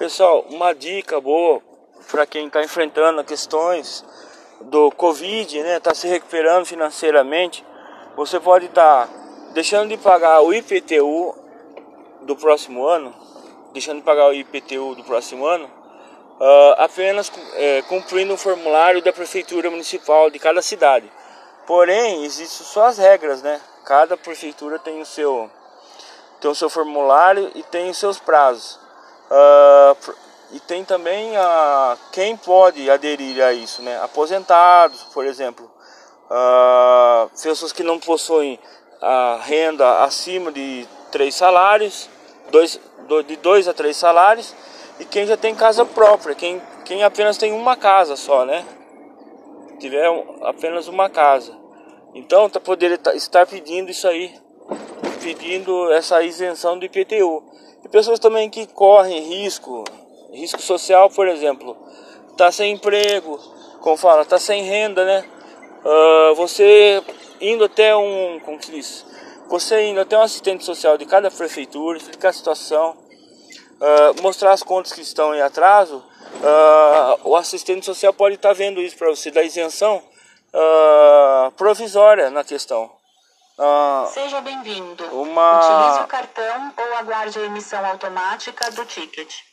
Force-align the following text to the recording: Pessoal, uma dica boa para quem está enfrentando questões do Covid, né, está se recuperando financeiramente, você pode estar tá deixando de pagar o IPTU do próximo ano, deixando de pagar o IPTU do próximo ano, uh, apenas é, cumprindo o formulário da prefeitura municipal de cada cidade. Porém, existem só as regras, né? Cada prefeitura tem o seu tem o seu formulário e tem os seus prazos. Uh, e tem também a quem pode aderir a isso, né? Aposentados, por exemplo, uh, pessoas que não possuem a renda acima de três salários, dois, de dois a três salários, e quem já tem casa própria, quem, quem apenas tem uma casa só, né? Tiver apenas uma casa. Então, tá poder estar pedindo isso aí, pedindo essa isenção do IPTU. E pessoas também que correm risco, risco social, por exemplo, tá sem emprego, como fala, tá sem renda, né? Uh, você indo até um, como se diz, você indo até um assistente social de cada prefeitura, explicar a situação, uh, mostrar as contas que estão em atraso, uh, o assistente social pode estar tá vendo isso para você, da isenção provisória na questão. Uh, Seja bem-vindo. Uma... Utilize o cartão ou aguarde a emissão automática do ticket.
Pessoal, 0.00 0.46
uma 0.48 0.74
dica 0.74 1.20
boa 1.20 1.60
para 2.10 2.24
quem 2.24 2.46
está 2.46 2.64
enfrentando 2.64 3.22
questões 3.22 4.02
do 4.62 4.90
Covid, 4.92 5.62
né, 5.62 5.76
está 5.76 5.92
se 5.92 6.08
recuperando 6.08 6.64
financeiramente, 6.64 7.62
você 8.16 8.40
pode 8.40 8.64
estar 8.64 9.06
tá 9.06 9.12
deixando 9.52 9.90
de 9.90 9.98
pagar 9.98 10.40
o 10.40 10.54
IPTU 10.54 11.34
do 12.22 12.34
próximo 12.34 12.86
ano, 12.86 13.14
deixando 13.74 13.98
de 13.98 14.02
pagar 14.02 14.28
o 14.28 14.32
IPTU 14.32 14.94
do 14.94 15.04
próximo 15.04 15.44
ano, 15.44 15.66
uh, 15.66 16.74
apenas 16.78 17.30
é, 17.56 17.82
cumprindo 17.82 18.32
o 18.32 18.38
formulário 18.38 19.02
da 19.02 19.12
prefeitura 19.12 19.70
municipal 19.70 20.30
de 20.30 20.38
cada 20.38 20.62
cidade. 20.62 21.12
Porém, 21.66 22.24
existem 22.24 22.66
só 22.66 22.86
as 22.86 22.96
regras, 22.96 23.42
né? 23.42 23.60
Cada 23.84 24.16
prefeitura 24.16 24.78
tem 24.78 24.98
o 25.02 25.04
seu 25.04 25.50
tem 26.40 26.50
o 26.50 26.54
seu 26.54 26.70
formulário 26.70 27.50
e 27.54 27.62
tem 27.62 27.90
os 27.90 27.98
seus 27.98 28.18
prazos. 28.18 28.80
Uh, 29.30 30.14
e 30.52 30.58
tem 30.58 30.84
também 30.84 31.36
a 31.36 31.96
quem 32.10 32.36
pode 32.36 32.90
aderir 32.90 33.42
a 33.44 33.52
isso, 33.52 33.80
né? 33.82 34.00
Aposentados, 34.02 35.04
por 35.14 35.24
exemplo, 35.24 35.70
uh, 36.26 37.30
pessoas 37.40 37.72
que 37.72 37.84
não 37.84 38.00
possuem 38.00 38.58
a 39.00 39.38
renda 39.40 40.02
acima 40.02 40.50
de 40.50 40.86
três 41.12 41.36
salários, 41.36 42.08
dois, 42.50 42.80
de 43.26 43.36
dois 43.36 43.68
a 43.68 43.72
três 43.72 43.96
salários, 43.96 44.54
e 44.98 45.04
quem 45.04 45.26
já 45.26 45.36
tem 45.36 45.54
casa 45.54 45.84
própria, 45.84 46.34
quem, 46.34 46.60
quem 46.84 47.04
apenas 47.04 47.38
tem 47.38 47.52
uma 47.52 47.76
casa 47.76 48.16
só, 48.16 48.44
né? 48.44 48.66
Tiver 49.78 50.06
apenas 50.42 50.88
uma 50.88 51.08
casa. 51.08 51.56
Então, 52.14 52.50
tá 52.50 52.58
poder 52.58 53.00
estar 53.14 53.46
pedindo 53.46 53.90
isso 53.90 54.06
aí, 54.08 54.34
pedindo 55.20 55.92
essa 55.92 56.22
isenção 56.22 56.78
do 56.78 56.84
IPTU. 56.84 57.42
E 57.84 57.88
pessoas 57.88 58.18
também 58.18 58.50
que 58.50 58.66
correm 58.66 59.20
risco, 59.22 59.84
risco 60.32 60.60
social, 60.60 61.08
por 61.10 61.28
exemplo, 61.28 61.76
tá 62.36 62.50
sem 62.50 62.72
emprego, 62.72 63.38
como 63.80 63.96
fala, 63.96 64.24
tá 64.24 64.38
sem 64.38 64.62
renda, 64.62 65.04
né? 65.04 65.24
Uh, 65.84 66.34
você 66.34 67.02
indo 67.40 67.64
até 67.64 67.96
um, 67.96 68.38
como 68.44 68.62
se 68.62 68.70
diz, 68.70 69.06
você 69.48 69.88
indo 69.88 70.00
até 70.00 70.16
um 70.16 70.22
assistente 70.22 70.64
social 70.64 70.98
de 70.98 71.06
cada 71.06 71.30
prefeitura, 71.30 71.96
explicar 71.96 72.28
a 72.28 72.32
situação, 72.32 72.90
uh, 72.90 74.22
mostrar 74.22 74.52
as 74.52 74.62
contas 74.62 74.92
que 74.92 75.00
estão 75.00 75.34
em 75.34 75.40
atraso, 75.40 75.96
uh, 75.96 77.28
o 77.28 77.34
assistente 77.34 77.84
social 77.84 78.12
pode 78.12 78.34
estar 78.34 78.50
tá 78.50 78.54
vendo 78.54 78.80
isso 78.80 78.96
para 78.96 79.08
você, 79.08 79.30
da 79.30 79.42
isenção 79.42 80.02
provisória 81.56 82.28
na 82.28 82.42
questão. 82.42 82.99
Uh, 83.60 84.06
Seja 84.06 84.40
bem-vindo. 84.40 85.04
Uma... 85.12 85.58
Utilize 85.58 86.00
o 86.00 86.06
cartão 86.06 86.72
ou 86.78 86.96
aguarde 86.96 87.38
a 87.38 87.42
emissão 87.42 87.84
automática 87.84 88.70
do 88.70 88.86
ticket. 88.86 89.49